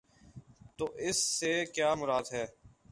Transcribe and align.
تو 0.77 0.85
اس 0.99 1.17
سے 1.39 1.53
کیا 1.65 1.93
مراد 1.93 2.33
ہے؟ 2.33 2.45